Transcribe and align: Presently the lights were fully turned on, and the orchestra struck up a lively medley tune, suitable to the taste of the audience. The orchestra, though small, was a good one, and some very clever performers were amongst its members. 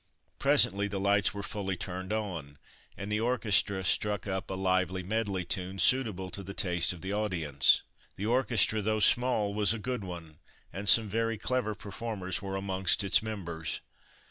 Presently 0.39 0.87
the 0.87 0.99
lights 0.99 1.31
were 1.31 1.43
fully 1.43 1.75
turned 1.77 2.11
on, 2.11 2.57
and 2.97 3.11
the 3.11 3.19
orchestra 3.19 3.83
struck 3.83 4.25
up 4.25 4.49
a 4.49 4.55
lively 4.55 5.03
medley 5.03 5.45
tune, 5.45 5.77
suitable 5.77 6.31
to 6.31 6.41
the 6.41 6.55
taste 6.55 6.91
of 6.91 7.01
the 7.01 7.13
audience. 7.13 7.83
The 8.15 8.25
orchestra, 8.25 8.81
though 8.81 8.99
small, 8.99 9.53
was 9.53 9.75
a 9.75 9.77
good 9.77 10.03
one, 10.03 10.39
and 10.73 10.89
some 10.89 11.07
very 11.07 11.37
clever 11.37 11.75
performers 11.75 12.41
were 12.41 12.55
amongst 12.55 13.03
its 13.03 13.21
members. 13.21 13.79